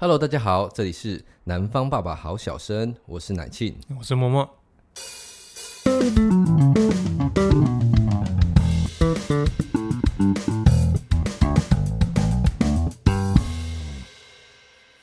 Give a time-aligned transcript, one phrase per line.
[0.00, 4.48] Hello，大家好，这里是南方爸爸好小生，我是奶庆，我是默默。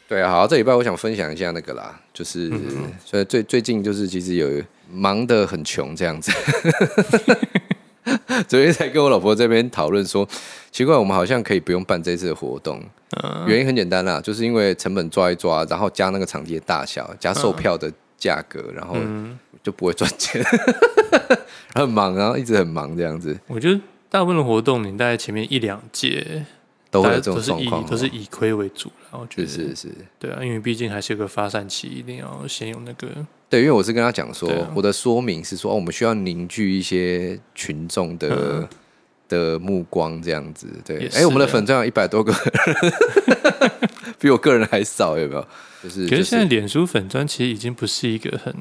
[0.08, 2.50] 对啊，好，这礼拜我想分享一下那个啦，就是
[3.04, 6.32] 所以最最近就是其实有忙得很穷这样子。
[8.48, 10.26] 昨天才跟我老婆这边讨论说，
[10.72, 12.82] 奇怪，我们好像可以不用办这次的活动。
[13.48, 18.96] 原因很简单啦，就是因为成本抓一抓，然后加那个场地的大小，加售票的价格，然后
[19.64, 20.44] 就不会赚钱。
[21.76, 23.38] 很忙，然后一直很忙这样子。
[23.48, 26.46] 我觉得大部分的活动，你大概前面一两届
[26.90, 28.90] 都会有这种状况，都是以亏为主。
[29.12, 33.08] 然后觉得是是是，对啊，因为毕竟还是有个发散期，一定要先有那个。
[33.50, 38.68] 对，因为我是跟他讲说，啊、我的说明是说，哦，我们需要凝聚一些群众的、嗯、
[39.28, 40.68] 的目光，这样子。
[40.86, 42.34] 对，哎，我们的粉钻有一百多个，
[44.20, 45.48] 比我个人还少，有没有？
[45.84, 48.52] 就是，可是现在脸书粉钻其实已经不是一个很，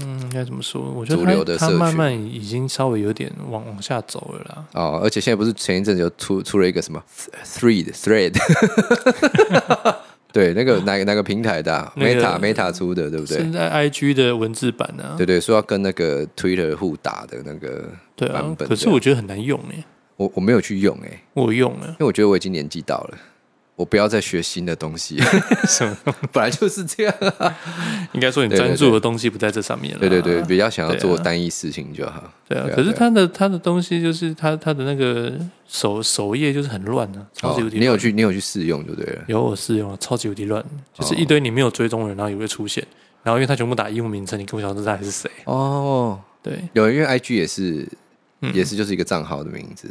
[0.00, 0.82] 嗯，应该怎么说？
[0.90, 4.64] 我觉得主流的社群，它慢慢已经稍微有点往往下走了啦。
[4.72, 7.00] 哦，而且现在不是前一阵子有出出了一个什么
[7.44, 8.34] Thread Thread。
[10.32, 13.36] 对，那个 哪个哪个平台的、啊那个、Meta Meta 出的，对不对？
[13.36, 15.14] 现在 IG 的文字版呢、啊？
[15.16, 18.56] 对对，说要跟那个 Twitter 互打的那个版本。
[18.56, 19.84] 对啊，可是我觉得很难用哎。
[20.16, 23.18] 我我没有去用哎，我用了，因为我觉得我已经年纪到了。
[23.76, 25.18] 我不要再学新的东西，
[25.66, 25.96] 什么？
[26.32, 27.52] 本来就是这样啊。
[28.12, 29.98] 应该说你专注的东西不在这上面了。
[29.98, 32.22] 对对对，比较想要做单一事情就好。
[32.48, 35.32] 对啊，可是他的他的东西就是他他的那个
[35.66, 37.80] 首首页就是很乱啊，超级无敌乱。
[37.80, 39.24] 你有去你有去试用就对了。
[39.26, 40.64] 有我试用了，超级无敌乱，
[40.96, 42.86] 就是一堆你没有追踪人，然后也会出现，
[43.24, 45.28] 然后因为他全部打英文名称，你根本不晓得他还是谁。
[45.46, 47.88] 哦，对，有因为 IG 也是
[48.52, 49.88] 也是就是一个账号的名字。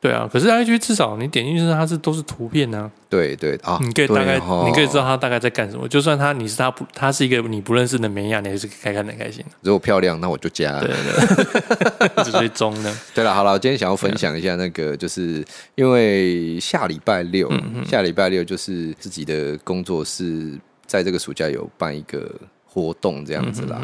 [0.00, 2.90] 对啊，可是 IG 至少你点进去，它是都是图片呢、啊。
[3.08, 4.34] 对对啊，你可以大概，
[4.66, 5.88] 你可以知道他大概在干什么。
[5.88, 9.52] 就算他你是他不，他是一个你不认识的美亚，你也是可以看得很开心的。
[9.62, 10.78] 如果漂亮，那我就加。
[10.78, 12.94] 对对，一 直追踪的。
[13.14, 15.42] 对了，好了，我今天想要分享一下那个，就是
[15.74, 17.50] 因为下礼拜六，
[17.86, 20.52] 下礼拜六就是自己的工作室
[20.86, 22.30] 在这个暑假有办一个
[22.66, 23.80] 活动这样子啦。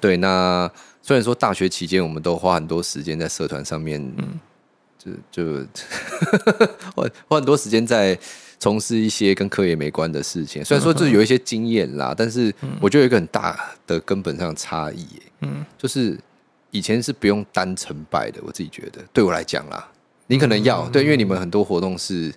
[0.00, 0.70] 对，那
[1.04, 4.00] 虽然说大学期间我们都花很多时间在社团上面。
[4.16, 4.40] 嗯。
[4.96, 5.66] 就就
[6.94, 8.18] 花 花很多时间在
[8.58, 12.50] 从事一些跟科研没关的事情，虽然说就是有一些经验啦，但是
[12.80, 13.54] 我觉得有一个很大
[13.86, 15.06] 的根本上的差异，
[15.42, 16.18] 嗯，就是
[16.70, 19.86] 以前是不用单成败的，我自己觉得对我来讲啦，
[20.26, 22.32] 你可能要对，因为你们很多活动是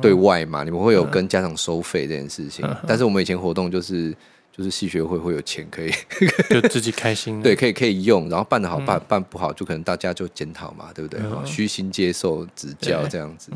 [0.00, 4.16] 对外嘛，你们会有跟家长收费这件事情，但是我们以前活动就是。
[4.54, 5.90] 就是系学会会有钱可以，
[6.50, 7.40] 就自己开心。
[7.40, 11.20] 对，可以可以用，然后办得好办办不好，就可能大家就检讨嘛，对不对？
[11.46, 13.50] 虚心接受指教这样子。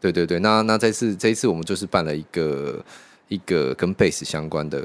[0.00, 2.84] 对对对，那那这次这一次我们就是办了一个
[3.28, 4.82] 一个跟贝斯相关的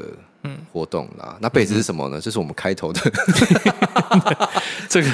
[0.72, 1.35] 活动啦。
[1.41, 2.22] 那贝斯是什么呢？
[2.22, 3.01] 就是我们开头的
[4.88, 5.09] 这个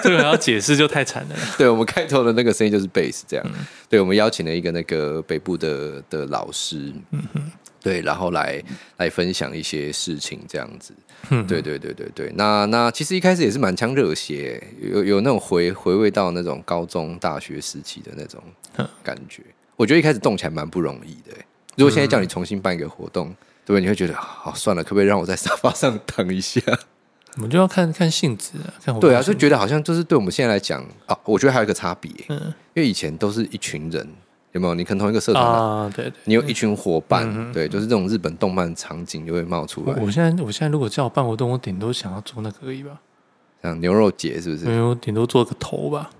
[0.00, 1.34] 这个还要解释就太惨了。
[1.58, 3.44] 对，我们开头的那个声音就是贝斯这样。
[3.88, 6.92] 对，我们邀请了一个那个北部的的老师。
[7.10, 7.42] 嗯哼。
[7.80, 8.62] 对，然后来
[8.96, 10.92] 来分享一些事情，这样子。
[11.30, 12.32] 嗯、对对对对对。
[12.36, 18.42] 那那其实一开始也是满腔热血，有有那种回回味到那种高中大学时期的那种
[19.02, 19.42] 感觉。
[19.46, 21.36] 嗯、我觉得一开始动起来蛮不容易的。
[21.76, 23.28] 如果现在叫你重新办一个活动，
[23.64, 23.80] 对不对？
[23.80, 26.60] 你会觉得好算了，可不可以让我在沙发上躺一下？
[27.36, 34.08] 我们就要看看性质啊，看对啊，就觉得好像就是对我们现在来讲啊，我觉得还有一个差别，嗯，因为以前都是一群人。
[34.58, 34.74] 有没有？
[34.74, 35.90] 你可能同一个社团啊？
[35.94, 39.94] 对对，你有一群伙伴，对，就是这种日本动漫场景就会冒出来。
[40.02, 43.00] 我现在，我现在如果叫我办活动，我顶多想要做那个而已吧。
[43.62, 44.66] 像牛肉节是不是？
[44.66, 46.10] 没有，顶多做个头吧。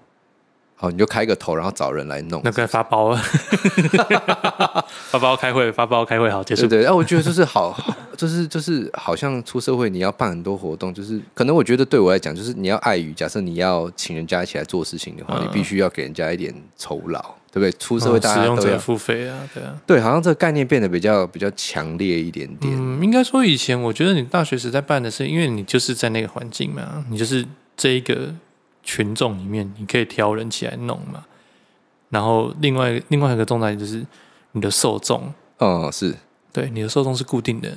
[0.80, 2.40] 好，你就开个头，然后找人来弄。
[2.44, 3.20] 那该发包啊，
[5.10, 6.68] 发包开会，发包开会，好结束。
[6.68, 7.76] 对对，哎，我觉得就是好，
[8.16, 17.34] 就是就是好像出社会，你要办很多活动，就是可能我觉得对我来讲，就是你要碍于，假设你要请人家一起来做事情的话，你必须要给人家一点酬劳。
[17.50, 17.72] 对不对？
[17.72, 22.72] 出社会大家都要付费啊，对啊，对，好像这个概念变得比较比较强烈一点点。
[22.76, 27.46] 嗯，应该说以前我觉得你大学时代办的是，因为你就是在那个环境嘛，你就是
[27.76, 28.34] 这一个
[28.82, 31.24] 群众里面，你可以挑人起来弄嘛。
[32.10, 34.04] 然后另外另外一个重点就是
[34.52, 36.14] 你的受众，哦，是
[36.52, 37.70] 对，你的受众是固定的。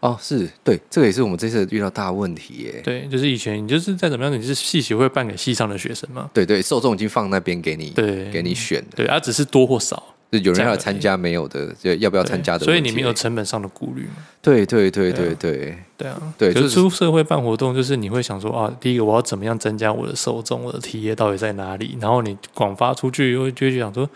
[0.00, 2.80] 哦，是对，这个也是我们这次遇到大问题耶。
[2.84, 6.30] 对，就是以前你就是再怎么样，你是系学会办给系上的学生嘛。
[6.32, 8.84] 对对，受众已经放那边给你，对，给你选。
[8.94, 12.64] 对，它只是多或少，就有人要参加，没有的就要不要参加的。
[12.64, 14.16] 所以你没有成本上的顾虑嘛？
[14.42, 16.34] 对对对对对对啊！
[16.36, 21.96] 对，就是出社会办活动，就是你会想说啊，第一个我要怎么样增加我的受众，我的体验到底在哪里？
[22.00, 24.08] 然后你广发出去，又就会想说。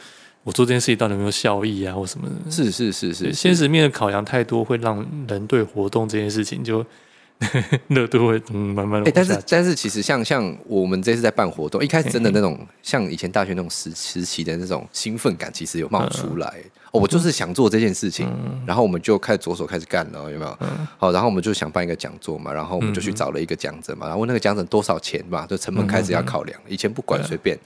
[0.44, 2.50] 我做这件事情到底有没有效益啊，或什么的？
[2.50, 6.84] 是是是是，现实面的考量太多，会让人对活动这件事情就。
[7.88, 16.46] 热度会嗯慢慢的，哎，但是但是其实像像我们这次在办活动，一开始真的那种像以前大学那种时时期的那种兴奋感，其实有冒出来。
[16.92, 18.28] 哦，我就是想做这件事情，
[18.64, 20.58] 然后我们就开始着手开始干了，有没有？
[20.98, 26.56] 好，然后我们就想办一个讲座嘛，然后我们就去找了一个讲者嘛，然后问那个讲者多少钱嘛，就成本开始要考量。
[26.68, 27.58] 以前不管随便，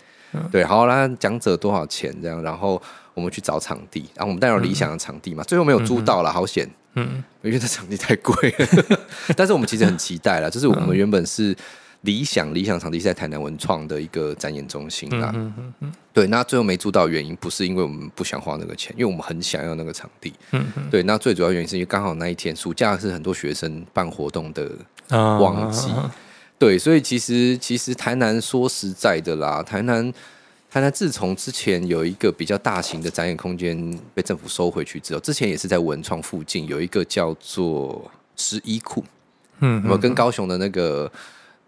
[0.51, 2.81] 对，好，那讲者多少钱这样，然后
[3.15, 6.69] 我们去找场地，然后我们当然有理想的场地嘛，最后没有租到了，好险。
[6.99, 8.99] 嗯，因为这场地太贵了，
[9.37, 11.55] 但是我们其实很期待啦，就是我们原本是
[12.01, 15.31] 理想理想场地是在台南文创的一个展演中心啦。
[15.35, 20.33] 嗯嗯嗯，对，那最后没租到原因不是因为我们不想花那个钱，因为我们很想要那个场地。
[20.53, 24.71] 嗯嗯，对，那最主要原因是因为刚好那一天暑假是很多学生办活动的
[25.11, 25.91] 旺季。
[26.59, 30.13] 对，所以其实其实台南说实在的啦，台南。
[30.69, 39.03] 台南自从之前有一个比较大型的展演空间被政府收回去之后，之前也是在文创附近有一个叫做十一库，
[39.61, 41.11] 嗯，我跟高雄的那个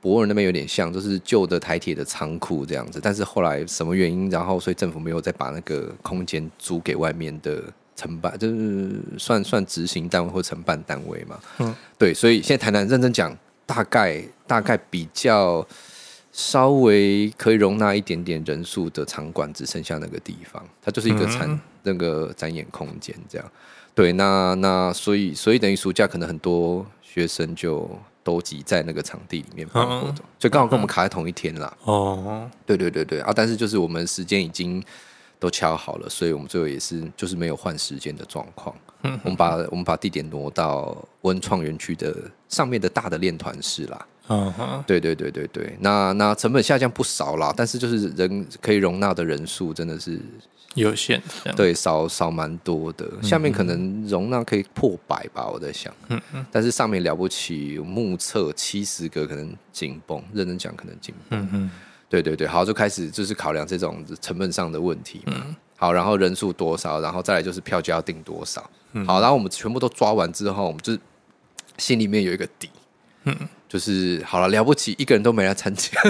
[0.02, 3.00] 博尔那边有点像，就是旧的台铁的仓库这样子。
[3.02, 7.62] 但是后来什么原因，然后所以政府没有再把那个空间租给外面的
[7.96, 11.38] 承办，就是算算执行单位或承办单位嘛。
[11.60, 13.34] 嗯，对，所以现在台南认真讲，
[13.68, 15.64] 大概大概比较。
[16.30, 23.52] 稍微可以容纳一点点人数的场馆，只剩下那个地方，它就是一个展、嗯、那个展演空间，这样。
[23.92, 27.90] 对，那那所以所以等于暑假可能很多学生就
[28.22, 31.76] 都挤在那个场地里面办活动，嗯、所以刚好跟我们卡在同一天啦。
[31.82, 33.32] 哦，对对对对啊！
[33.34, 34.80] 但是就是我们时间已经
[35.38, 38.74] 都敲好了，所以我们最后也是就是没有换时间的状况。
[39.02, 42.14] 嗯，我们把我们把地点挪到文创园区的
[42.48, 44.06] 上面的大的练团室啦。
[44.30, 50.20] 嗯哼，对对对对对，那那成本下降不少啦，但是就是人可以容纳的人数真的是
[50.74, 51.22] 有限，
[51.56, 53.08] 对，少少蛮多的。
[53.22, 55.94] 下面可能容纳可以破百吧，我在想。
[56.08, 61.40] 嗯嗯，但是上面了不起，目测七十个可能紧绷，认真讲可能紧绷。
[61.40, 61.70] 嗯嗯，
[62.08, 65.22] 对对对，好，就开始就是考量这种成本上的问题。
[65.26, 68.62] 嗯，好，然后人数多少，然后再来就是票价要定多少。
[69.06, 71.00] 好，然后我们全部都抓完之后，我们就是
[71.76, 72.70] 心里面有一个底。
[73.24, 73.36] 嗯。
[73.68, 75.90] 就是好了，了不起，一个人都没来参加。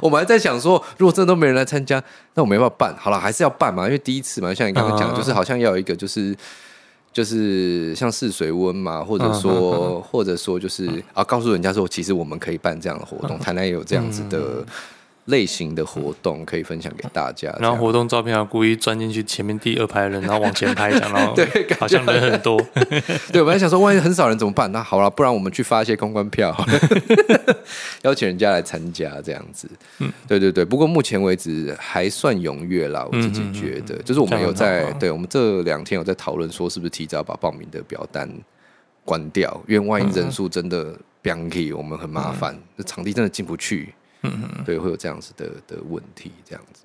[0.00, 2.02] 我们还在想说，如果真的都没人来参加，
[2.32, 2.96] 那我没办法办。
[2.96, 6.34] 好了，还是要办嘛，因为第一次嘛，像你刚刚讲，就是好像要有一个，就是
[7.16, 14.62] 就是像试水温嘛，或者说或者说就是啊，告诉人家说，其实我们可以办这样的活动， 台南也有这样子的。
[15.26, 21.46] 类型的活动可以分享给大家，然后活动照片要故意钻进去前面第二排的人，然后往前拍一下， 然后对，
[21.78, 22.60] 好像人很多。
[23.32, 24.70] 对，我本来想说，万一很少人怎么办？
[24.70, 26.56] 那好了，不然我们去发一些公关票，
[28.02, 29.68] 邀请人家来参加这样子。
[29.98, 30.64] 嗯，对对对。
[30.64, 38.30] 不过目前为止还算踊跃啦，我自己觉得，就是我们有在，对我们这两天有在讨论说，是不是提早把报名的表单
[39.04, 39.60] 关掉？
[39.66, 43.92] 因为万一人数真的不让去，我们很麻烦，这场地真的进不去。
[44.26, 46.82] 嗯，对，会有这样子的的问题，这样子。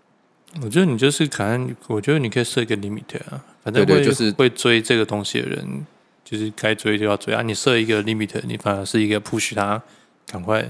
[0.61, 5.85] 我觉得你就是可能，我觉得你可以设一个 limit 啊，反正会对对就是会追这个东西的人，
[6.25, 7.41] 就是该追就要追啊。
[7.41, 9.81] 你设一个 limit，你反而是一个 push 他
[10.27, 10.69] 赶快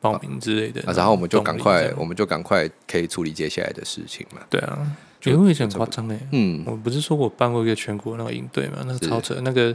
[0.00, 4.42] 报名之类的，啊，然后我们就赶快，我们就赶快可以处理接下来的事情嘛。
[4.50, 4.78] 对啊，
[5.24, 6.20] 因为很夸张哎。
[6.32, 9.74] 嗯，我不是说我办过一个全国那个营队嘛，那个超扯，那个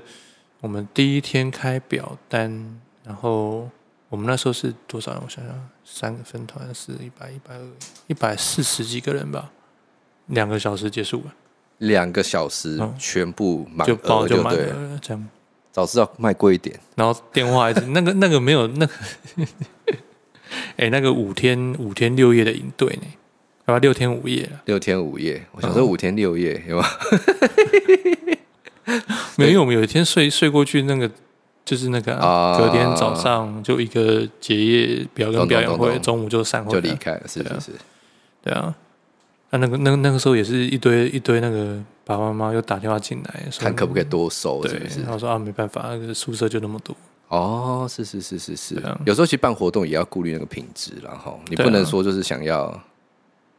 [0.61, 3.67] 我们第一天开表单，然后。
[4.09, 5.21] 我们那时候是多少人？
[5.23, 7.61] 我想想，三个分团是一百、一百二、
[8.07, 9.51] 一百四十几个人吧。
[10.25, 11.33] 两个小时结束了，
[11.77, 15.27] 两个小时全部满额就包就满了，这样。
[15.71, 16.79] 早知道卖贵一点。
[16.95, 18.93] 然后电话一直 那个那个没有那个，
[20.77, 23.03] 哎，那个五天五天六夜的营队呢？
[23.65, 24.61] 要不要六天五夜了？
[24.65, 26.87] 六天五夜，我想说五天六夜有吗？
[29.37, 31.11] 没有，我们有一天睡睡过去那个。
[31.69, 32.15] 就是那个
[32.57, 37.71] 隔天早上就一个结业表跟表演会，中午就散会就离开了，是是是，
[38.41, 38.73] 对啊，
[39.51, 45.01] 那那个那那个时候也是一堆一堆那个爸爸妈妈又打电话进来，看可不可以多收，是不是？
[45.03, 46.95] 然后说啊，没办法，那个宿舍就那么多。
[47.27, 52.81] 哦，是是是是是，有时候去办活动也要顾虑那个品质，然后你不能说就是想要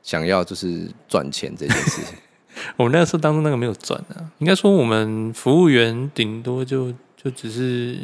[0.02, 2.02] 想要就是赚钱这件事。
[2.76, 6.92] 我们那个时候当中那个没有赚啊，应该说我们服务员顶多就。
[7.22, 7.98] 就只是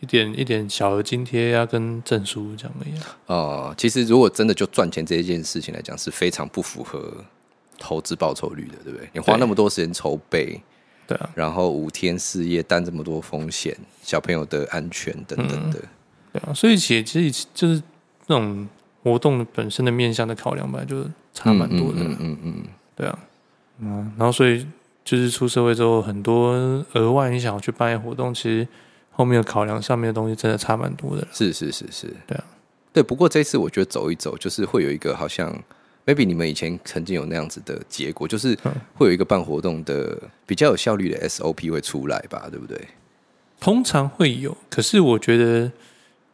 [0.00, 3.04] 一点一点小的津贴啊，跟证书这样的样。
[3.26, 7.22] 哦，其实如果真的就赚钱这一件事情来讲，是非常不符合
[7.78, 9.08] 投资报酬率的，对不对？
[9.12, 10.58] 你花那么多时间筹备，
[11.06, 15.78] 对啊，然后五天四夜担这么多风险，小朋友的安全等等的，
[16.32, 16.54] 对啊。
[16.54, 17.82] 所以其实其实就是
[18.26, 18.66] 那种
[19.02, 21.04] 活动本身的面向的考量吧，就
[21.34, 22.00] 差蛮多的。
[22.00, 22.64] 嗯嗯，嗯，嗯，嗯
[22.96, 23.18] 对啊，
[23.80, 24.66] 嗯，然后所以
[25.10, 26.52] 就是出社会之后，很多
[26.92, 28.64] 额外你想要去办活动，其实
[29.10, 31.26] 后面的考量上面的东西真的差蛮多的。
[31.32, 32.44] 是是是是，对啊，
[32.92, 33.02] 对。
[33.02, 35.52] 不过这次我觉得走一走，就是会有一个好像
[36.06, 38.56] ，maybe 你们以前曾经有那样子的结果，就是
[38.94, 42.80] 会有一个办活动的比较有效率的 SOP 会出来吧，对不对？
[43.58, 45.72] 通常会有，可是我觉得。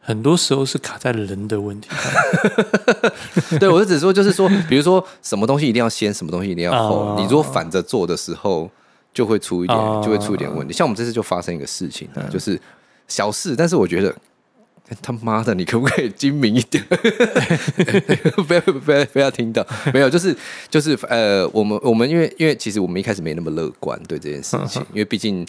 [0.07, 1.89] 很多时候是卡在人的问题。
[3.59, 7.17] 对，我是只说，就是说，比如说什么东西一定要先，什么东西一定要后。
[7.19, 8.71] 你如果反着做的时候，
[9.13, 10.73] 就会出一点，就会出一点问题。
[10.73, 12.57] 像我们这次就发生一个事情，就是
[13.09, 14.15] 小事，但是我觉得
[15.01, 16.81] 他妈的，你可不可以精明一点？
[18.47, 20.33] 不要不要不要听到，没有，就是
[20.69, 25.45] 就是呃，我们我们因为因为其实我们一开始没那么乐观对这件事情，因为毕竟。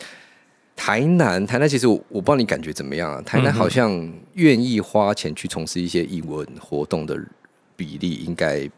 [0.80, 3.20] 台南，台南其实我我不知道你感觉怎么样啊？
[3.22, 3.90] 台南好像
[4.34, 7.18] 愿意花钱去从事一些艺文活动的
[7.74, 8.70] 比例应该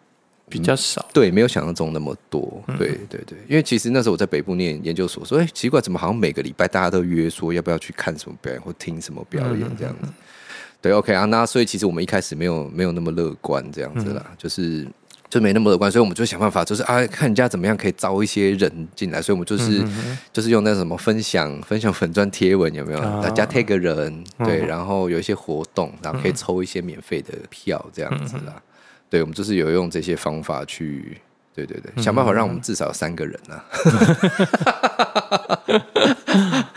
[0.49, 2.65] 比较少，对，没有想象中那么多。
[2.79, 10.09] 对对对，因为其实那时候我在北部念研究所，说哎奇怪，怎么好像每个礼拜大家都约说要不要去看什么表演或听什么表演这样子？
[10.81, 14.89] 对，OK 啊，那所以其实我们一开始没有没有那么乐观这样子啦，就是。
[15.31, 19.83] 就没那么乐观，所以我们就想办法，就是啊，看人家怎么样可以招一些人进来，所以我们就是
[20.33, 22.99] 就是用那什么分享分享粉砖贴文有没有？
[22.99, 28.43] 啊、大家 tag 个人，对，然后有一些活动，然后可以抽一些免费的票这样子啦。
[28.49, 28.63] 嗯嗯
[29.09, 31.17] 对，我们就是有用这些方法去，
[31.55, 33.65] 对对对，想办法让我们至少有三个人啊。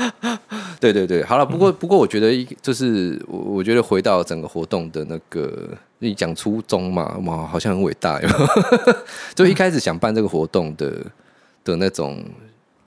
[0.84, 8.28] 对对对，好了，不过不过，我觉得就是我我觉得回到整个活动的那个，你讲初衷嘛，哇，好像很伟大哟。
[9.34, 10.92] 就一开始想办这个活动的
[11.64, 12.22] 的那种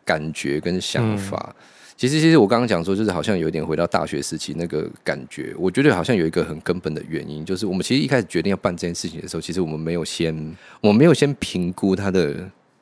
[0.05, 1.57] 感觉跟想法，
[1.97, 5.55] 其实其实我刚刚讲说，就是好像有点回到大学时期那个感觉。
[5.59, 12.37] 我觉得好像有一个很根本的原因，就是我们其实一开始决定要办这件事情的时候，其实我们没有先我们没有先评估它的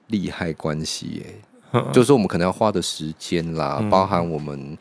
[0.09, 1.31] 利害关系，哎，
[1.93, 4.77] 就是说我们可能要花的时间啦，包含我们。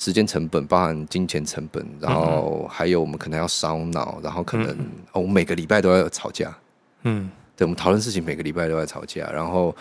[0.00, 6.56] 时间成本包含金钱成本，然后还有我们可能要烧脑，然后可能、嗯、哦，我们每个礼拜都要吵架。
[7.02, 9.74] 嗯，对，我们讨论事情每个礼拜都在吵架，然后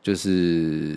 [0.00, 0.96] 就是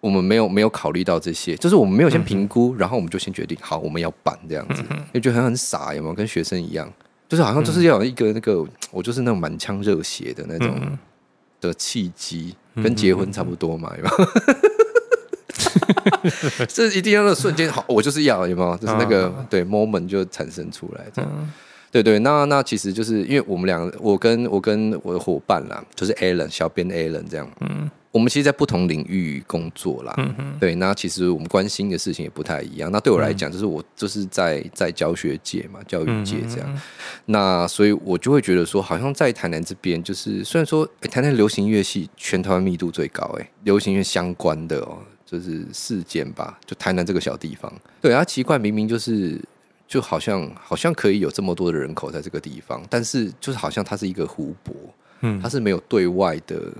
[0.00, 6.14] 我们没有没有考虑到这些，就是我们没有先评估，嗯、然后我们就先决定好我们要办这样子，因为觉得很很傻，有没有？
[6.14, 6.92] 跟学生一样，
[7.28, 10.98] 就是好像就是要有一个那个，我就是那种满腔热血的那种
[11.60, 14.26] 的契机，跟结婚差不多嘛，有没有？
[16.68, 18.76] 这一定要那瞬间好，我就是要有没有？
[18.76, 21.50] 就是那个对 moment 就产生出来这样，
[21.90, 22.18] 对对。
[22.20, 30.14] 那那其实就是因为我们两个，我跟我跟我的伙伴啦，就是 Alan 小编 Alan 这样，嗯，我们其实，在不同领域工作啦，
[30.58, 30.74] 对。
[30.76, 32.90] 那其实我们关心的事情也不太一样。
[32.90, 36.80] 那对我来讲，就是我就是在在教学界嘛，教育界这样。
[37.26, 44.98] 那所以我就会觉得说，好像在台南这边，就是虽然说台南流行乐系全台湾密度最高，哎，流行乐相关的哦。
[45.30, 49.38] 就是事件吧，就台南这个小地方，对啊，奇怪，明明就是
[49.86, 54.74] 就好像好像可以有这么多的人口在这个地方，但是就是好像它是一个湖泊，
[55.20, 56.72] 嗯，它是没有对外的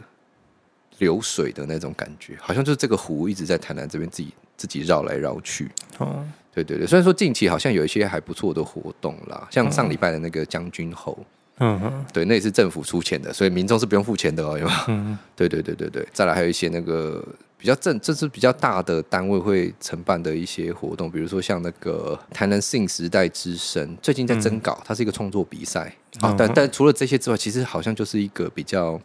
[0.99, 5.71] 流水的那种感觉，好像就是这个湖一直在台南这边自己自己绕来绕去。
[5.99, 6.25] 哦，
[6.55, 11.19] 对对对，虽然说近期好像有一些还不错的活动啦，像上礼拜的那个将军侯，
[11.59, 14.79] 嗯哼，对，那也是政府出钱的，所以民众是不用付钱的哦，有没有？
[14.89, 17.25] 嗯，对对对对对，再来还有一些那个。
[17.61, 26.33] 比较正，这是比较大的单位会承办的一些活动，比如说像那个台南 Sing 时代之声，最近在征稿，嗯、它是一个创作比赛啊。
[26.39, 29.01] 但但除了这些之外，其实好像就是一个比较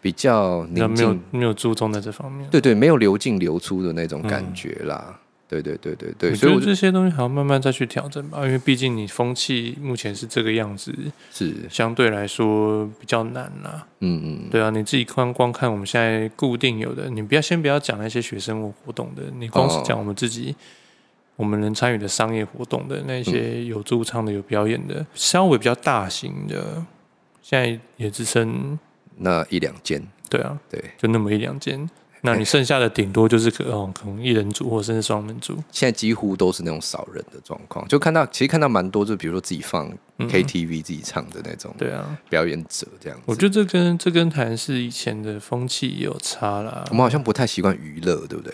[0.00, 5.04] 比较宁静，没有没有注重在这方面，对对，没有流进流出的那种感觉啦。
[5.08, 5.14] 嗯。
[5.48, 10.94] 对对对对对，所以这些东西还要慢慢再去调整吧，因为毕竟你风气目前是这个样子，
[11.32, 11.54] 是。
[11.70, 13.86] 相对来说比较难啦。
[14.00, 20.54] 嗯嗯，对啊，你自己光光看我们现在固定有的，你不要先不要讲那些学生活动的，你光是讲我们自己，
[21.36, 26.84] 我们能参与的商业活动的那些有驻唱的、有表演的，稍微比较大型的，
[27.40, 28.78] 现在也只剩
[29.18, 30.02] 那一两间。
[30.28, 31.88] 对啊，对，就那么一两间。
[32.22, 35.54] 那你剩下的顶多就是可哦，可能一人住或者是双人住。
[35.70, 43.24] 现在几乎都是那种少人的状况，就看到其实看到蛮多，就比如说自己放 KTV 自己唱的那种，对啊，表演者这样子。
[43.26, 46.84] 我觉得这跟这跟台南市以前的风气有差啦。
[46.90, 48.52] 我们好像不太习惯娱乐，对不对？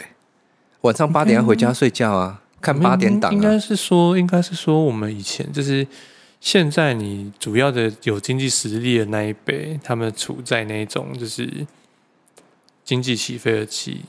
[0.82, 3.34] 晚上八点要回家睡觉啊，看八点档啊。
[3.34, 5.86] 应该是说，应该是说，我们以前就是
[6.44, 11.66] 现在，你主要的有经济实力的那一辈，他们处在那种就是。
[12.84, 14.02] 经济起飞而起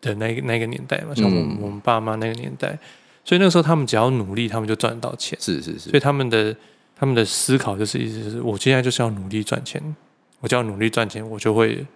[0.00, 2.78] 的那个那个年代嘛，像我们、嗯、我们爸妈那个年代，
[3.26, 5.38] 所以那个时候他们只要努力，他们就赚得到钱。
[5.38, 6.56] 是是是，所以他们的
[6.96, 9.94] 他们的思考就是意思就是，我现在就是要努力赚钱，
[10.40, 11.86] 我就要努力赚钱，我就会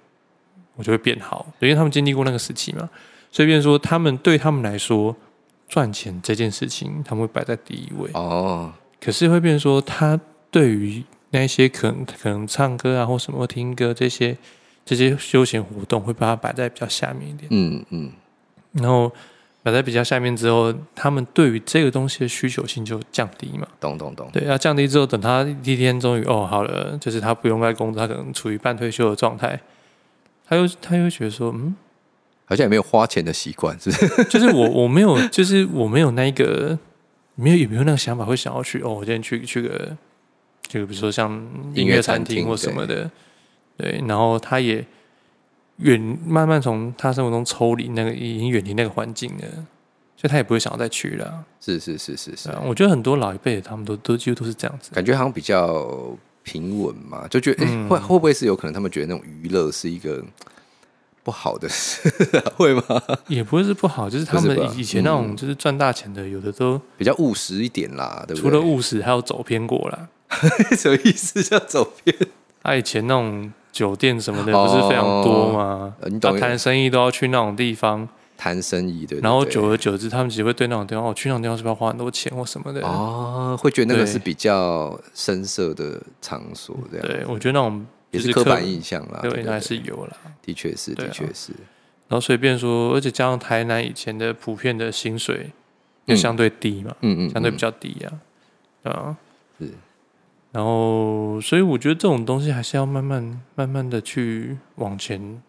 [0.74, 2.86] 我就会变好，因为他们经历过那个时期嘛，
[3.32, 5.16] 所以变成说他们对他们来说
[5.70, 8.70] 赚钱这件事情，他们会摆在第一位哦。
[9.00, 14.36] 可是会变成说，他对于那些可能可能唱歌啊或什么听歌这些
[14.84, 17.48] 这些休闲活动，会把它摆在比较下面一点。
[17.50, 18.12] 嗯嗯，
[18.72, 19.12] 然后。
[19.62, 23.66] 摆在比较下面之后，他们对于这个东西的需求性就降低嘛。
[23.80, 24.30] 懂懂懂。
[24.32, 29.60] 对，要降低之后，等他一天终于哦好了，就是他不用再工作，他可能处于半退休的状态，
[30.48, 31.74] 他又他又觉得说，嗯，
[32.44, 34.24] 好像也没有花钱的习惯，是不是？
[34.26, 36.78] 就是我我没有，就是我没有那个，
[37.36, 39.96] 没有也没有那个想法，会想要去哦，我今天去去个，
[40.66, 41.30] 就比如说像
[41.72, 43.08] 音乐餐厅或什么的，
[43.76, 44.84] 对，对，然后他也。
[45.80, 49.44] 远慢慢从他生活中抽离，那个已经远离那个环境了，
[50.16, 51.44] 所以他也不会想要再去了。
[51.60, 60.24] 是是是是是，我觉得很多老一辈的他们都都几乎都是这样子，感觉好像比较平稳嘛，就觉得哎、嗯欸，会会不会是有可能他们觉得那种娱乐是一个
[61.26, 62.08] 不好的事，
[62.54, 62.82] 会吗？
[63.26, 68.50] 也不会是不好，就是他们以前那种就是赚大钱的，有的都比较务实一点啦，对不对？
[68.50, 70.08] 除了务实，还有走偏过啦。
[70.78, 72.16] 什么意思叫走偏？
[72.62, 73.52] 他以前那种。
[73.76, 75.94] 酒店什么的不是非常多吗？
[76.00, 79.20] 哦、你懂，谈生意都要去那种地方谈生意，对，对，对。
[79.20, 82.80] 然后久而久之，他们其实会对那种地方，哦，去那种地方是不是要花很多钱或什么的？
[82.80, 87.06] 哦，会觉得那个是比较深色的场所，这样。
[87.06, 90.16] 对，我觉得那种也是刻板印象啦，对，那还是有啦。
[90.42, 91.52] 的确是，的确是。
[92.08, 95.50] 然后随便说，而且加上台南以前的普遍的薪水
[96.04, 98.12] 又相对低嘛，嗯嗯，嗯，相对比较低呀，
[98.84, 99.16] 啊，啊，
[99.58, 99.68] 是。
[100.52, 105.42] 然后，所以我觉得这种东西还是要慢慢、慢慢的去往前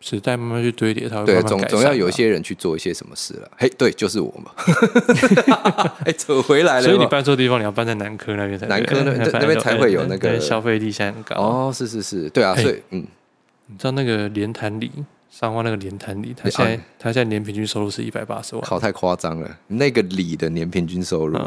[0.00, 1.42] 时代慢慢去堆叠，它会慢慢。
[1.42, 3.50] 对，总总要有一些人去做一些什么事了。
[3.56, 4.52] 嘿，对，就是我嘛。
[6.06, 6.82] 哎，扯回来了。
[6.82, 8.66] 所以你搬错地方，你要搬在南科那边才。
[8.66, 11.34] 南科那那边才会有那个消费力现在很高。
[11.36, 13.04] 哦，是是是，对啊，所以嗯，
[13.66, 14.90] 你知道那个连潭里
[15.30, 19.58] 上万那个连潭里，他现在他现在年平均收入是一百八十万，靠，太夸张了。
[19.66, 21.38] 那个里的年平均收入。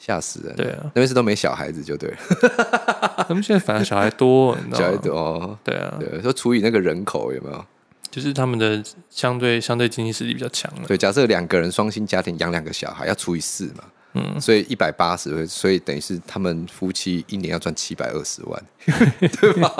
[0.00, 0.54] 吓死人！
[0.54, 2.16] 对啊，那边是都没小孩子就对了。
[3.26, 4.92] 他们现在反而小孩多，你知道吗？
[4.92, 7.64] 小孩多哦，对啊，对，说除以那个人口有没有？
[8.18, 10.82] 就是他们的相对相对经济实力比较强了。
[10.88, 18.62] 对，假设两个人双薪家庭养两个小孩要除以四嘛，嗯，所以一百八十，所以等于是他们夫妻一年要赚七百二十万，
[19.40, 19.70] 对吧？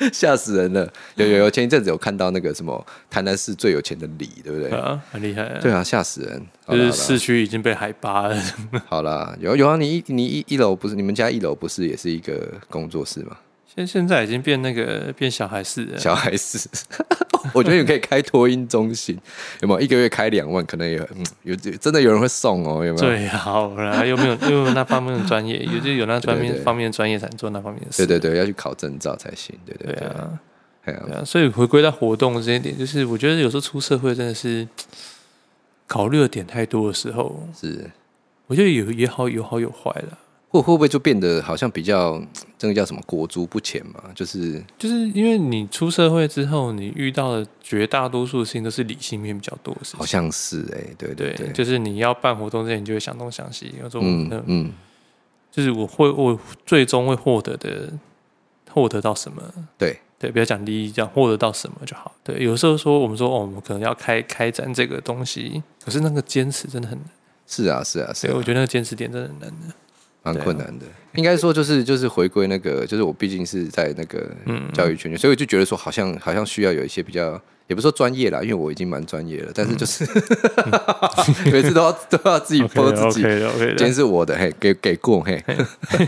[0.12, 0.90] 吓死人了！
[1.16, 4.70] 有有有，前一阵子有看到那个什么台南市最有钱的李，对不对？
[4.70, 5.58] 啊，很厉害、啊。
[5.60, 6.46] 对啊，吓死人！
[6.68, 8.42] 就是市区已经被海拔了。
[8.86, 13.36] 好啦，有有啊，你一你一一楼不是你们家一楼不是也是一个工作室吗？
[13.78, 15.98] 现现在已经变那个变小孩室了。
[15.98, 16.68] 小孩室，
[17.54, 19.16] 我觉得你可以开托婴中心，
[19.60, 19.80] 有没有？
[19.80, 22.96] 一个月开两万，可能也嗯有真的有人会送哦，有没有？
[22.96, 28.04] 最好啦， 又没有又没有那方面的专业，有就有那方面方面的专业才能做那方面的事。
[28.06, 29.56] 对对对，要去考证照才行。
[29.64, 30.40] 对对对，对啊，
[30.84, 31.24] 对啊。
[31.24, 34.66] 所以回归到活动这一点，就是我觉得有时候出社会真的是
[35.86, 37.88] 考虑的点太多的时候，是
[38.46, 40.18] 我觉得有也好有好有坏了。
[40.48, 42.20] 会会不会就变得好像比较
[42.56, 44.04] 这个叫什么裹足不前嘛？
[44.14, 50.00] 就是就是因为你出社会之后，你遇到的绝大多数的事情都是理性面比较多的事情。
[50.00, 54.72] 好像是哎、欸，对对对，对，就是你要办活动之前，你就会想东想西，有种嗯嗯，
[55.52, 57.92] 就是我会我最终会获得的
[58.72, 59.42] 获得到什么？
[59.76, 62.14] 对对，不要讲利益，讲获得到什么就好。
[62.24, 67.06] 对，有时候说我们说哦，我们可能要开开展这个东西，可是那个坚持真的很难。
[67.46, 69.74] 是啊是啊是啊，我觉得那个坚持点真的很难的。
[70.22, 74.28] 蛮困难的，应该说就是就是回归那个，就是我毕竟是在那个
[74.72, 80.04] 教育圈，所以我就觉得说好像好像需要有一些比较，也不是说专业啦，因为我已经蛮专业了，但是就是
[81.50, 85.42] 每次都要都要自己播自己，今天是我的嘿，给给过嘿，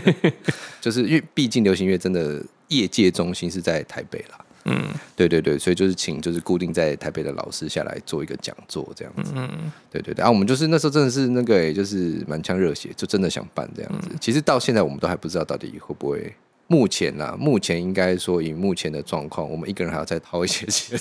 [0.79, 4.37] 就是因为毕竟流行乐真的业界中心是在台北啦。
[4.65, 9.31] 嗯，对对对，所以就是请就是固定在台北的老师下来做一个讲座这样子。
[9.35, 14.09] 嗯，对对对，啊，我们就是那时候真的是那个，也就是满腔热血，就真的想办这样子。
[14.11, 16.33] 嗯、其实到现在我们都还不知道到底会不会。
[16.67, 20.99] 目前啊，目前应该说以目前的状况，我们一个人还要再掏一些钱。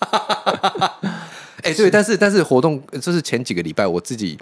[1.62, 4.38] 哎、欸，对，但是但是活动就是前几个礼拜我自己。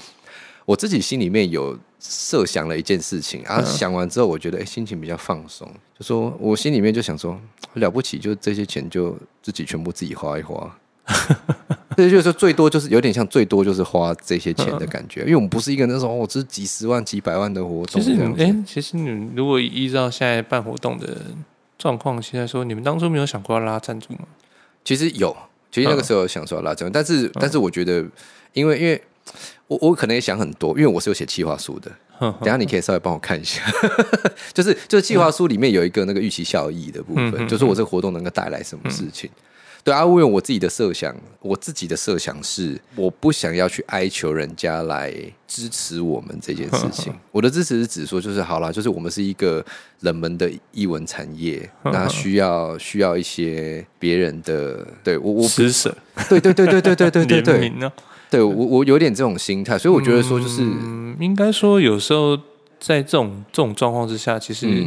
[0.67, 5.67] 我自己心里面有设想了一件事情，啊，想完之后，我觉得哎、欸，心情比较放松。
[5.99, 7.39] 就说我心里面就想说，
[7.75, 10.79] 了不起，就这些钱就自己全部自己花一花。
[11.97, 18.01] 这就是说最多就是有点像最多就是花这些钱的感觉，因为我们不是一个那种哦，只是几十万、几百万的活动。
[18.01, 21.17] 其实你，哎，其实你如果依照现在办活动的
[21.77, 24.21] 状况，现在说，你们当初没有想过要拉赞助吗？
[24.85, 25.37] 其实有，
[25.73, 28.07] 其实那个时候想说要拉赞助，但是但是我觉得，
[28.53, 29.03] 因为因为。
[29.67, 31.91] 我我可能也想很多，因为我是有写计划书的。
[32.21, 33.63] 等下你可以稍微帮我看一下，
[34.53, 39.31] 就是就是计划书里面有一个那个预期效益的部分，嗯、就是我这个活动能够带来什么事情。
[39.33, 39.39] 嗯、
[39.85, 45.15] 对啊，因为我自己的设想，我自己的设想是，我不想要去哀求人家来
[45.47, 47.15] 支持我们这件事情。
[47.31, 49.65] 我的支持是指说，就是好啦，就是我们是一个
[50.01, 55.97] 冷门的译文产业，那需要需要一些别人的对我我施舍，
[56.29, 57.91] 对对对对对对对对对。
[58.31, 62.37] 对我，我有点这种心态，所以我觉得说，就是、嗯、应该说，有时候
[62.79, 64.87] 在这种这种状况之下，其实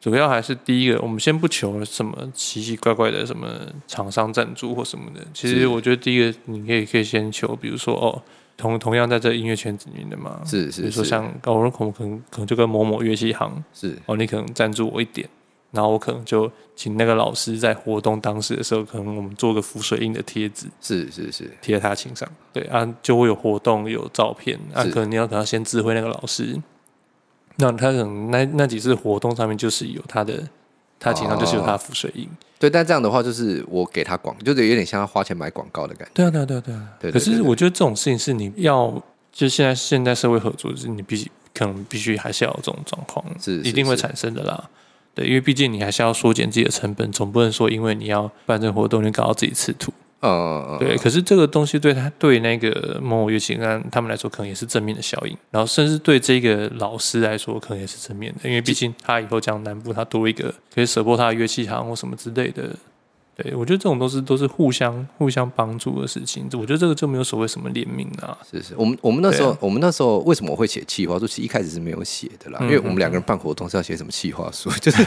[0.00, 3.48] 主要还是第一个，我们先不求什么奇奇怪怪的什么
[3.86, 5.20] 厂商赞助或什么的。
[5.32, 8.22] 其实我觉得第一个，你可以可以先求，比如说哦，
[8.56, 15.28] 同同样在这音乐圈子里面的嘛，是是，是，比如说像高人孔可能可能就跟某某乐器行是哦，你可能赞助我一点。
[15.70, 22.28] 然后我可能就请那个老师在活动当时的时候，可能我们做个浮水印的贴纸，是是是，贴在他琴上。
[22.52, 24.58] 对啊，就会有活动有照片。
[24.72, 26.58] 啊，可能你要可能要先指挥那个老师，
[27.56, 30.42] 那他可能那那几次活动上面就是有他的，
[30.98, 32.24] 他琴上就是有他的浮水印。
[32.24, 32.30] 哦。
[32.58, 36.14] 对，但这样的话就是我给他广，就是有点像他花钱买广告的感觉。
[36.14, 36.88] 对啊，对啊，对啊，对啊。
[36.98, 39.00] 对，可是我觉得这种事情是你要，
[39.30, 44.68] 就现在现在社会合作，就是你必须可能必须还是要有这种状况，是，是一定会产生的啦。
[45.18, 49.92] 对，因为毕竟你还是要缩减自己的成本，总不能说因为你要办这个活动，你搞到自己吃土。
[50.20, 50.76] 嗯。
[50.78, 55.36] 对，可是这个东西对他对那个某某乐器那他们来说，可能也是正面的效应。
[55.50, 62.70] 然后，甚至对这个老师来说，可能也是正面的，因为毕竟他以后讲南部他多一个可以 support 他的乐器行或什么之类的。
[63.40, 66.48] 对，我觉得这种都是都是互相互相帮助的事情。
[66.54, 68.36] 我觉得这个就没有所谓什么联名啊。
[68.50, 71.24] 是是，我们我们那时候、啊、我们那时候为什么我会写企划书？
[71.24, 75.04] 其实一开始是没有写的啦，嗯、因为我们两个人办活动是要写什么企划书，就是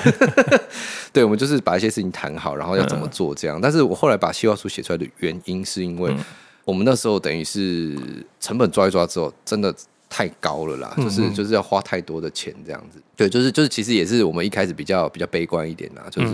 [1.11, 3.59] 对，我们就是把一些事情谈好，然后要怎么做这样。
[3.59, 6.15] 但是我后来把企划书写出来的原因，是因为
[6.63, 7.99] 我们那时候等于是
[8.39, 9.75] 成本抓一抓之后，真的。
[10.11, 16.33] 太高了啦，就是就是要花太多的钱这样子，对，就是就是其实也是我们一开始比较比较悲观一点啦，就是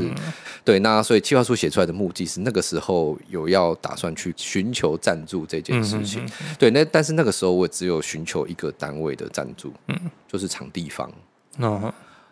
[0.66, 9.96] 对，那所以计划书写出来的目的是那个时候有要打算去寻求赞助这件事情，对，那但是那个时候我只有寻求一个单位的赞助，嗯，
[10.28, 11.12] 就是场地方，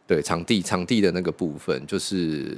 [0.08, 2.58] 对，场地场地的那个部分就是。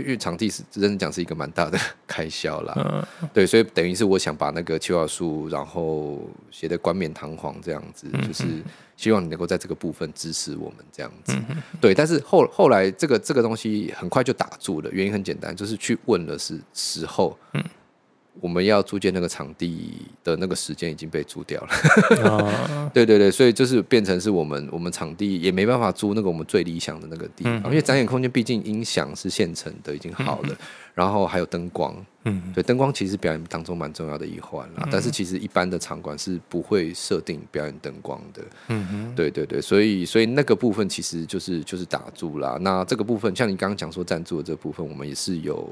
[0.00, 8.44] 因为场地是真的讲是一个蛮大的 开销啦，嗯、对，所以等于是我想把那个计划书，然后写的冠冕堂皇这样子，嗯、就是
[8.96, 11.94] 希望你能够在这个部分支持我们这样子，嗯、对。
[11.94, 17.36] 但是后后来这个这个东西很快就打住了，原因很简单，就是去问了是时候。
[18.36, 30.56] 嗯我们要租借那个场地的那个时间已经被租掉了，啊， 对对对，所以就是变成是我们我们场地也没办法租那个我们最理想的那个地方，因为展演空间毕竟音响是现成的，已经好了，
[30.94, 42.58] 然后还有灯光，嗯，对，灯光其实表演当中蛮重要的一环啦，但是其实一般的场馆是不会设定表演灯光的，嗯哼，对对对，所以所以那个部分其实就是就是打住啦。
[42.60, 45.68] 那这个部分像你刚刚讲说赞助的这个部分，我们也是有。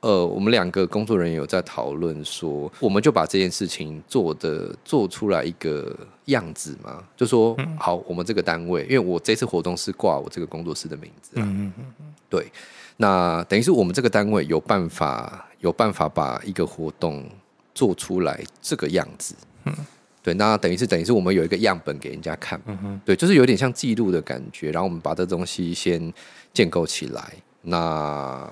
[0.00, 5.92] 呃，我们两个工作人员有在讨论说，我们就把这件事情做的做出来一个
[6.26, 12.46] 样子嘛，就说好，我们这个单位，因为我这次活动是挂我这个工作室的名字，嗯嗯嗯，对，
[12.96, 17.28] 那等于是我们这个单位有办法有办法把一个活动
[17.74, 19.34] 做出来这个样子，
[19.64, 19.74] 嗯，
[20.22, 26.12] 对，那等于是等于是我们有一个样本给人家看，嗯哼，对，就是有点像记录的感觉，然后我们把这东西先
[26.54, 27.32] 建构起来，
[27.62, 28.48] 那。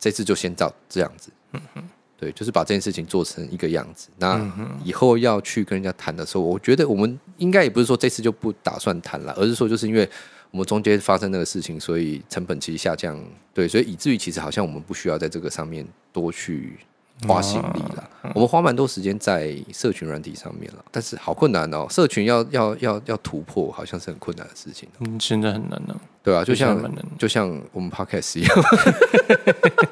[0.00, 1.82] 这次就先照这样子，嗯哼，
[2.18, 4.08] 对，就是把这件事情做成一个样子。
[4.16, 4.40] 那
[4.82, 10.08] 以后要去跟人家谈的时候，我觉得我们应该也不是说这次就不打算谈了，而是说就是因为
[10.50, 16.78] 我们中间发生那个事情，所以成本其实下降，对，所以以至于其实好像我们不需要在这个上面多去。
[17.28, 21.86] 花心力了，嗯、我们花蛮多时间在社群软体上面了，但是好困难哦。
[21.90, 24.88] 社群要要要要突破，好像是很困难的事情。
[25.00, 25.94] 嗯，现在很难呢。
[26.22, 28.56] 对啊，就像就像我们 Podcast 一样。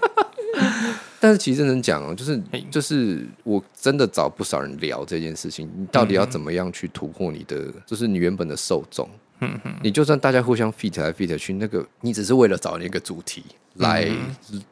[1.20, 5.68] 但是其实认真讲哦，就是就是我真的找不少人聊这件事情。
[5.76, 9.08] 你到底要怎么样去突破你的，就是你原本的受众？
[9.40, 14.10] 嗯哼，你就算大家互相 fit 来 fit 去，那个你只是为了找那个主题来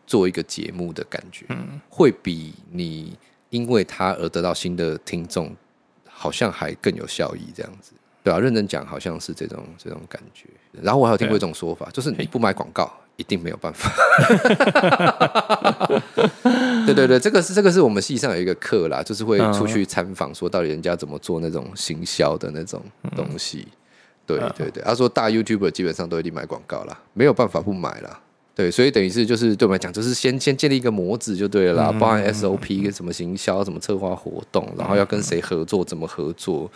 [0.06, 3.16] 做一个节目的感觉，嗯，会比你
[3.50, 5.54] 因为他而得到新的听众，
[6.09, 7.92] 好像还更有效益，这样子，
[8.24, 10.46] 对啊，认真讲，好像是这种这种感觉。
[10.82, 13.90] 然后我还有听过一种说法，就是你不买广告，一定没有办法。
[16.87, 22.81] 对对对，这个是这个是我们系上有一个课啦，就是会出去参访，说到底人家怎么做那种行销的那种
[23.16, 23.66] 东西。
[24.24, 28.20] 对对对，他说大 YouTuber 基本上都一定买广告啦，没有办法不买啦。
[28.55, 36.70] 对，所以等于是就是对我们来讲，就是先先建立一个模子就对了啦，嗯、包含 SOP 跟什么行销、什么策划活动，然后要跟谁合作、怎么合作，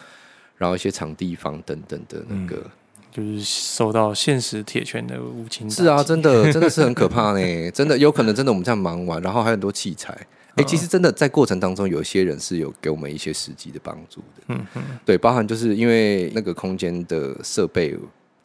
[0.59, 2.71] 然后一些场地方等等的那个，嗯、
[3.11, 5.69] 就是受到现实铁拳的无情。
[5.71, 7.41] 是啊，真的真的是很可怕呢，
[7.73, 10.13] 真的有可能真的我们这样忙完，然后还有很多器材。
[10.53, 14.43] 哎、欸，其实真的在过程当中，有些人是有给我们一些实际的帮助的。
[14.49, 17.97] 嗯嗯，对，包含就是因为那个空间的设备。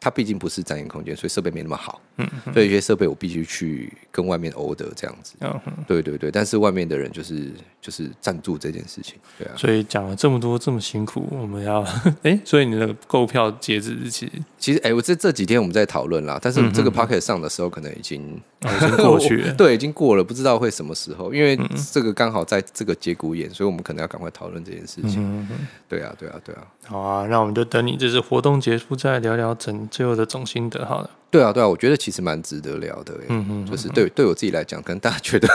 [0.06, 2.00] 它毕竟不是展演空间，所以设备没那么好。
[2.18, 5.34] 嗯，所以有些设备我必须去跟外面 order 这样子。
[5.40, 6.30] 嗯，对对对。
[6.30, 9.54] 但是外面的人就是就是赞助这件事情，对啊。
[9.56, 11.82] 所以讲了这么多这么辛苦，我们要
[12.22, 16.38] 哎、 欸，所以你的购票截止日期，其实哎、欸，我这这几天我们在讨论啦。
[16.40, 21.34] 但是这个 podcast 上的时候，可能已经、嗯、已经过去了， 对，已经过了，不知道会什么时候。
[21.34, 21.58] 因为
[21.92, 25.16] 这个刚好在这个节骨眼，所以我们可能要赶快讨论这件事情。
[25.18, 26.64] 嗯，对啊，对啊，对啊。
[26.84, 31.08] 好啊，那我们就等你这次活动结束再聊聊整最后的总心得好了。
[31.30, 33.14] 对啊，对啊，我觉得其实蛮值得聊的。
[33.28, 35.48] 嗯嗯，就是对对我自己来讲，可能大家觉得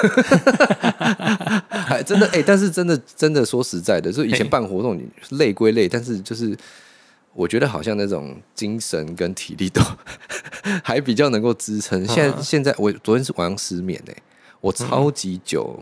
[1.70, 6.58] 还真的哎，但是真的真的说实在的，就以前办活动，你累归累，但是就是
[7.36, 9.80] 我觉得好像那种精神跟体力都
[10.84, 12.04] 还比较能够支撑。
[12.08, 14.16] 现在现在我昨天是晚上失眠哎，
[14.60, 15.80] 我超级久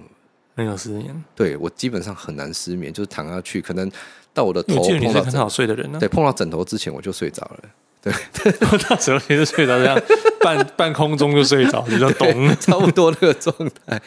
[0.55, 3.89] 没有失眠，对我基本上很难失眠，就是躺下去可能。
[4.31, 5.97] 到我的头碰到很好睡的人呢？
[5.99, 7.63] 对，碰到枕头之前我就睡着了。
[8.01, 8.13] 对，
[8.71, 10.01] 我到枕头前就睡着，这样
[10.41, 13.53] 半半空中就睡着，你就懂，差不多那个状
[13.85, 14.01] 态。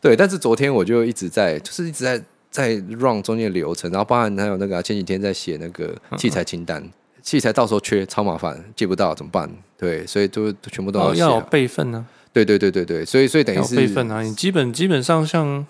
[0.00, 6.90] 对，但是昨天我就一直在，就是一直在在 run 中间的流程，然后包含还有那个、啊、前几天在写那个器材清单，嗯、
[7.22, 9.50] 器材到时候缺超麻烦，借不到怎么办？
[9.78, 12.06] 对，所以都全部都要、要有备份呢。
[12.32, 15.66] 对对对对对，所以所以等于是备份啊，你基本基本上像。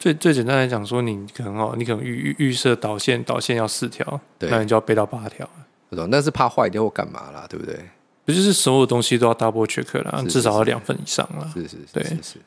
[0.00, 5.50] 最最简单来讲，说你可能哦，你可能预预预设导线导线要四条，对那你就要备到八条。
[5.88, 7.78] 不懂，但是怕坏掉或干嘛啦，对不对？
[8.24, 11.50] 不就是所有东西都要 double check 啦，至少要两份以上啦。
[11.54, 12.38] 是是是，对是是。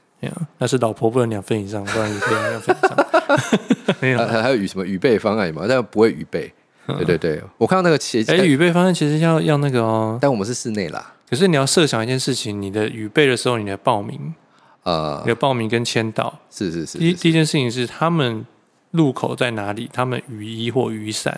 [0.59, 3.95] 那是老婆不能两份以上，不然也可以两份以上。
[3.99, 5.65] 没有，还有预什么预备方案嘛？
[5.67, 6.53] 但不会预备。
[6.85, 11.13] 对对对，我看到那个其实，哎，预备方案其实要要那个哦，但我们是室内啦。
[11.29, 14.33] 可是你要设想一件事情，你的预备的时候，你的报名。
[14.83, 16.97] 呃，有报名跟签到，是是是。
[16.97, 18.45] 第第一件事情是他们
[18.91, 19.89] 入口在哪里？
[19.91, 21.33] 他们雨衣或雨伞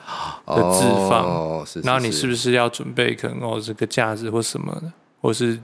[0.46, 1.80] 的置放，哦，是。
[1.82, 5.60] 然后你是不是要准备可能哦这个架子或什么的，或是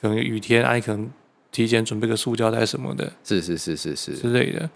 [0.00, 1.10] 可能雨天，哎，可能
[1.50, 4.68] 提前准备个塑胶袋什么的，是是是是是之类的。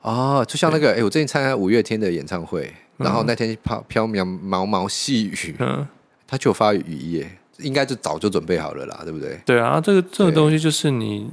[0.00, 5.86] 哦，就像那个，哎，我最近参加五月天的演唱会，然后那天飘飘渺毛毛细雨，嗯，
[6.26, 7.24] 他就发雨衣，
[7.58, 9.40] 应该就早就准备好了啦，对不对？
[9.44, 11.30] 对啊，这个这个东西就是你。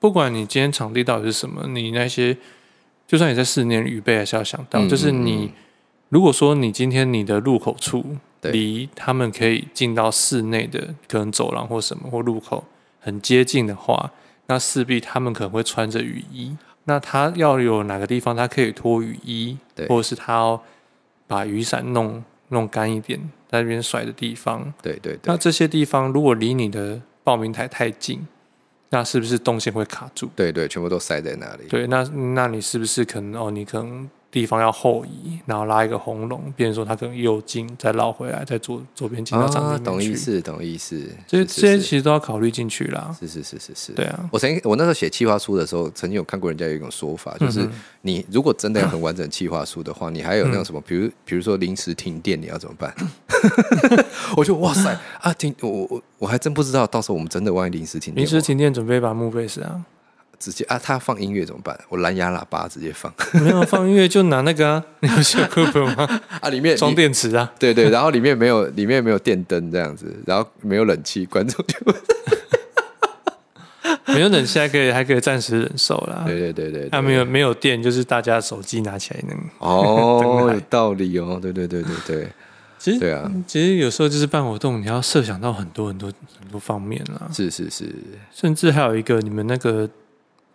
[0.00, 2.36] 不管你今天场地到底是什么，你那些
[3.06, 5.52] 就算你在室内预备，还是要想到，嗯、就是你
[6.08, 12.64] 如果说你今天你的入口处离他们可以进到室内的可能走廊或什么或入口
[13.00, 14.12] 很接近的话，
[14.46, 16.56] 那势必他们可能会穿着雨衣。
[16.84, 20.62] 那他要有哪个地方他可以脱雨衣，对或者是他要
[21.26, 25.20] 把雨伞弄弄干一点，在那边甩的地方，对对对。
[25.24, 28.26] 那这些地方如果离你的报名台太近，
[28.94, 30.30] 那是不是动线会卡住？
[30.36, 31.64] 对对，全部都塞在那里。
[31.68, 32.02] 对，那
[32.34, 33.50] 那你是不是可能哦？
[33.50, 34.08] 你可能。
[34.34, 39.84] 地方要后移，然后拉一个红龙，变成说它可能右进，再绕回来，再左左边进到场里面去。
[39.84, 41.00] 懂意思，懂意思。
[41.28, 43.16] 所以这些其实都要考虑进去啦。
[43.20, 43.92] 是是是是是。
[43.92, 47.64] 对啊，我曾经我那时候写企划书的时候，曾经有看过人家有一种说法，就是
[48.02, 52.92] 你如果真的要很完整企划书的话，你还有那种什么，比如比如说临时停电，你要怎么办？
[54.36, 55.54] 我就哇塞啊，停！
[55.60, 59.80] 我我我还真不知道，到时候我们真的万一临时停电，临时停电准备把墓碑是啊。
[60.36, 61.78] 直接啊，他放音乐怎么办？
[61.88, 63.10] 我蓝牙喇叭直接放。
[63.32, 66.20] 没有放音乐就拿那个啊， 你有小课本吗？
[66.42, 67.50] 啊，里面装电池啊。
[67.58, 71.76] 对对，然后里面没有，里面没有电灯这样子，然后没有冷气，观众就
[74.06, 76.24] 没有冷气还可以还可以暂时忍受啦。
[76.26, 81.38] 对对对对，他没有没有电，就是大家手机拿起来能哦，有道理哦。
[81.40, 82.28] 对对对对对，
[82.84, 87.28] 其实对啊，其实有时候就是办活动，你要设想到很多很多很多方面啦。
[87.32, 87.94] 是是是，
[88.30, 89.88] 甚至还有一个你们那个。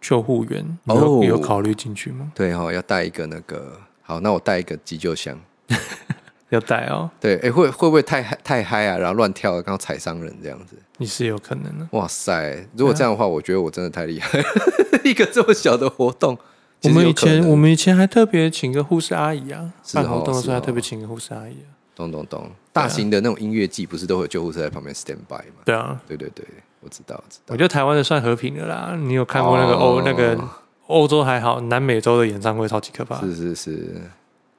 [0.01, 2.31] 救护员有、oh, 有考虑进去吗？
[2.33, 5.37] 对哈、哦，要带一个那个好，那我带一个急救箱，
[6.51, 7.11] 要带哦。
[7.19, 8.97] 对，哎，会会不会太太嗨啊？
[8.97, 11.85] 然后乱跳，刚好踩伤人这样子，你是有可能的。
[11.91, 14.41] 哇塞，如果这样的话，我觉得我真的太厉害，
[15.03, 16.37] 一个这么小的活动。
[16.83, 21.75] 我们以前我们以前还特别请个护士阿姨啊，办活动的时候还特别请个护士阿姨啊。
[21.99, 25.61] 懂懂懂，大型的那种音乐季不是都会有救护车在旁边 stand by 吗？
[25.65, 26.45] 对啊，对对对。
[26.81, 27.47] 我知道，知道。
[27.47, 28.95] 我觉得台湾的算和平的啦。
[28.97, 30.39] 你有看过那个欧、oh, 那个
[30.87, 33.19] 欧洲还好，南美洲的演唱会超级可怕。
[33.19, 34.01] 是是是。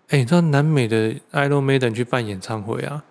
[0.08, 3.02] 哎、欸，你知道南美的 Iron Maiden 去办演唱会啊？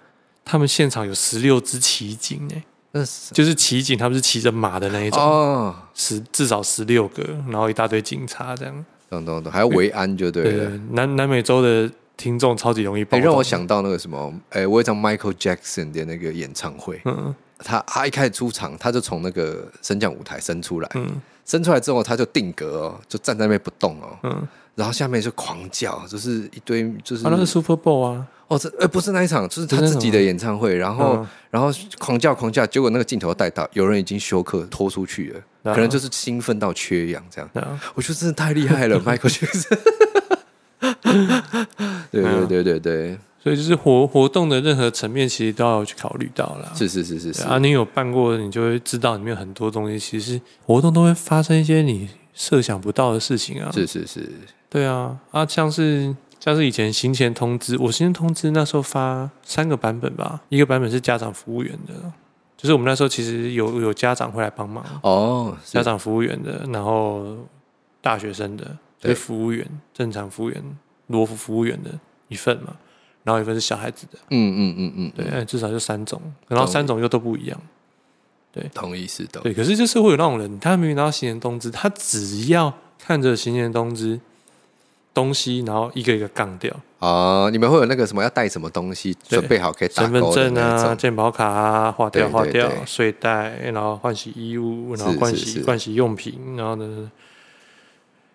[0.45, 2.63] 他们现场有十六支骑警哎。
[2.91, 8.85] 那是就是骑警，他们是骑着马的那一种哦，十至少十六个，然后一大堆警察这样。
[9.09, 10.71] 懂懂懂，还要维安就对了。
[10.91, 11.89] 南南美洲的
[12.19, 13.19] 听众超级容易暴动。
[13.19, 28.27] 哎，让我想到那个什么，哎，我有一场 Michael Jackson 的那个演唱会，嗯，他他一开始出场，他就从那个升降舞台升出来，嗯，升出来之后他就定格哦，就站在那边不动哦，嗯，然后下面就狂叫，就是一堆就是，啊，那是 Super Bowl 啊。
[28.49, 37.47] 哦，这呃不是那一场，就是他自己的演唱会，然后、嗯、然后狂叫狂叫，结果那个镜头带到，有人已经休克拖出去了，嗯、可能就是兴奋到缺氧这样。
[37.53, 39.77] 嗯、我觉得真的太厉害了， Michael Jackson。
[42.11, 46.71] 对对对对对，所以就是活活动的任何层面，其实都要去考虑到了。
[46.75, 47.43] 是是是是是。
[47.43, 53.69] 啊，你有办过，你就会知道里面很多东西，其实活动都会发生一些你设想不到的事情啊。
[53.73, 54.29] 是是是，
[54.69, 55.17] 对啊。
[55.31, 56.15] 啊，像是。
[56.41, 61.93] 像是以前行前通知，我行前通知那时候发三个版本吧，一个版本是家长服务员的，
[62.55, 64.81] 就是我们那时候其实有有家长会来帮忙。
[65.03, 67.35] 哦，家长服务员的，然后
[67.99, 68.65] 大学生的，
[68.99, 70.63] 对，服务员正常服务员
[71.07, 71.91] 罗服服务员的
[72.27, 72.75] 一份嘛，
[73.23, 77.61] 然后一份是小孩子的，嗯嗯嗯嗯，对，至少就三种，然后三种又都不一样，
[78.51, 84.19] 对，同意是的，对，可是就是会有那种人，他明明拿到行年通知，他只要看着行年通知。
[85.11, 86.73] 东西，然后一个一个杠掉。
[86.99, 87.49] 啊！
[87.49, 97.11] 你们会有那个什么要带什么东西准备好可以打身份证啊、健保卡啊，划掉划掉，对睡袋，然后换洗衣物，然后换洗换洗用品，然后呢，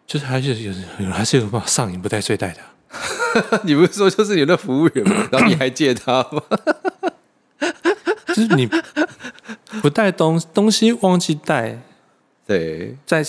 [0.06, 2.60] 就是还是有有还是有办法上瘾不带睡袋的。
[3.64, 5.26] 你不是说就是有那服务员吗？
[5.32, 6.42] 然后你还借他吗？
[8.28, 8.68] 就是你
[9.80, 11.80] 不带东东西忘记带，
[12.46, 13.24] 对，在。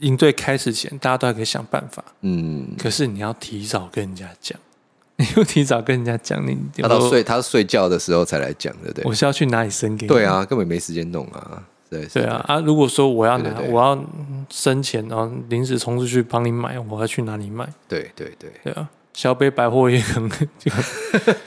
[0.00, 2.04] 应对开始前，大家都还可以想办法。
[2.22, 4.58] 嗯，可是你要提早跟人家讲，
[5.16, 9.04] 你又提早跟人家讲，你他到睡他睡觉的时候才来讲，对不对？
[9.04, 10.08] 我是要去哪里生给你？
[10.08, 11.62] 对啊，根本没时间弄啊。
[12.00, 12.58] 对对啊啊！
[12.60, 14.04] 如果说我要拿，我要
[14.50, 17.68] 生钱，然后临时冲出去帮你买，我要去哪里买？
[17.88, 18.88] 对对对对啊！
[19.12, 20.30] 小北百货也可能，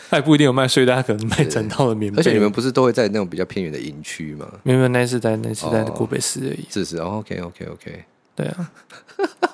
[0.09, 2.19] 还 不一定有卖睡袋，可能卖整套的棉被。
[2.19, 4.47] 而且你们不是都会在那种比较偏远的营区吗？
[4.63, 6.65] 没有，那是在那是在古北市而已。
[6.69, 8.03] 是是，OK OK OK。
[8.33, 8.71] 对啊，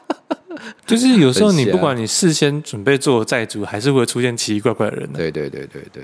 [0.85, 5.09] 就是有时候你不管你事先准备做债主，还是会出现奇奇怪怪的人。
[5.13, 6.03] 对对对对对，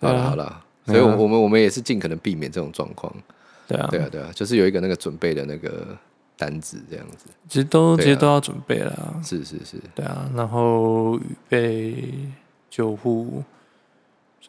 [0.00, 3.10] 好了好了，所以，我我们我们也是尽可能避免这种状况。
[3.68, 5.96] 对啊对啊对啊，就是有一个那个准备的那个
[6.36, 9.20] 单子这样子，其实都其实都要准备了。
[9.22, 11.94] 是是是，对啊，然后预备
[12.68, 13.44] 救护。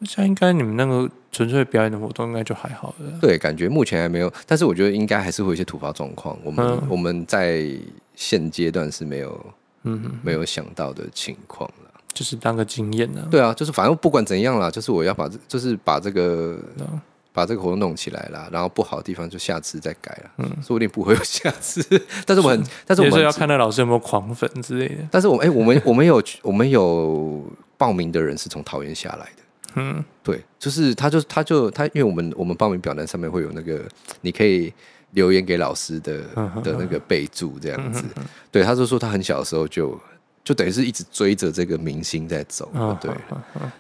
[0.06, 3.20] 像应该你们那个纯粹表演的活动应该就还好了。
[3.20, 6.38] 对，感觉目前还没有，但是我觉得应该还是会有一些突发状况。
[6.42, 7.70] 我们、嗯、我们在
[8.16, 9.54] 现阶段是没有，
[9.84, 11.92] 嗯哼，没有想到的情况了。
[12.14, 13.28] 就是当个经验呢。
[13.30, 17.02] 对啊，就是反正不管怎样啦，就是我要把这，就是把这个、嗯、
[17.40, 20.32] 把这个活动弄起来了，然后不好的地方就下次再改了。
[20.40, 21.82] 嗯，说不定不会有下次。
[22.28, 25.08] 但是我们，但是我们要看那老师有没有狂粉之类的。
[25.10, 29.44] 但是我们，哎、欸，我们我们有我们有报名的人是从桃园下来的。
[29.76, 33.88] 嗯，对，就是他就，就他就他，因为我们我们报名表单上面会有那个，
[34.20, 34.74] 你可以
[35.12, 36.22] 留言给老师的
[36.62, 38.04] 的那个备注这样子。
[38.52, 39.98] 对，他就说他很小的时候就
[40.44, 42.70] 就等于是一直追着这个明星在走。
[43.00, 43.10] 对，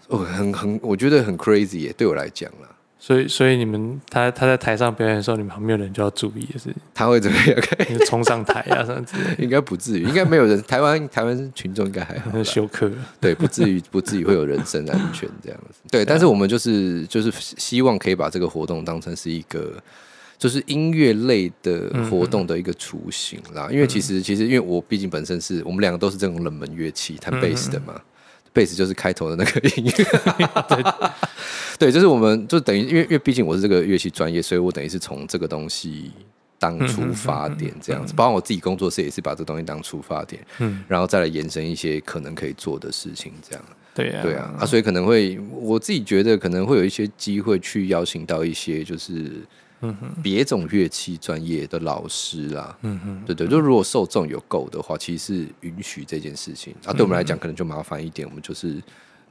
[0.07, 2.69] 哦，很很，我觉得很 crazy 耶，对我来讲啦。
[3.01, 7.57] 所以，所以你们他他在台上表演的时候，你们旁边的人就要注意的是，他会怎么样？
[8.05, 9.43] 冲上台啊什么之类？
[9.43, 10.61] 应该不至于，应该没有人。
[10.63, 12.91] 台湾台湾群众应该还好，休克。
[13.21, 15.79] 对，不至于 不至于会有人身安全这样子。
[15.89, 19.81] 对，但是我们就是就是希望可以把这个活动当成是一个
[20.37, 23.69] 就是音乐类的活动的一个雏形啦。
[23.71, 27.99] 因为其实其实因为我毕竟本身是我们两个都是这种冷门乐器，弹贝斯的嘛。
[28.51, 29.85] 贝斯就是开头的那个音。
[29.97, 31.13] 乐，
[31.79, 36.11] 对，就是我们就等于，因为因为毕竟我是这个乐器专业，所以我等于是从这个东西
[36.57, 49.31] 当出发点这样子，包括我自己工作室也是把这东西当出发点，嗯，然后再来延伸一些可能可以做的事情，这样，对啊，对啊，啊，所以可能会我自己觉得可能会有一些机会去邀请到一些就是。
[49.81, 56.75] 嗯哼，别种乐器专业的老师啦，嗯哼，对对，就如果受众有够的话，其实是允许这件事情。
[56.85, 58.75] 啊，对我们来讲可能就麻烦一点，我们就是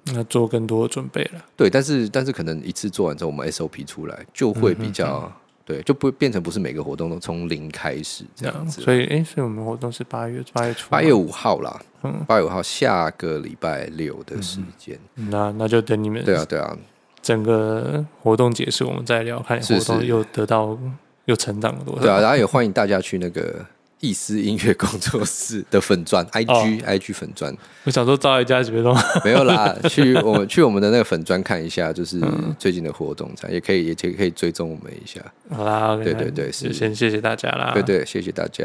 [0.07, 1.45] 那做更多的准备了。
[1.57, 5.31] 对，但是但是可能一次做完之后，我们 SOP 出来就会比较
[5.67, 8.81] 对，就不变成不是每个活动都从零开始这样子。
[8.81, 14.99] 所以，哎，所以我们活动是八月八月初，八月五号啦，嗯，八月五号下个礼拜六的时间。
[15.15, 16.25] 那那就等你们。
[16.25, 16.75] 对啊，对啊。
[17.29, 20.91] 整个活动结束，我们再聊，看活动又得到是是
[21.27, 22.01] 又成长了多少。
[22.01, 23.57] 对啊，然后也欢迎大家去那个
[24.01, 27.55] 意思音乐工作室的粉钻，IG、哦、IG 粉钻。
[27.85, 32.19] 我想说招一家别动， 没有啦， 去我们去我们的那个粉钻看一下，就是
[32.59, 35.21] 最近的活动，这样也可以，也可以可以追踪我们一下。
[35.55, 38.65] 好啦，okay, 对对对，是先谢谢大家啦，对对，谢谢大家。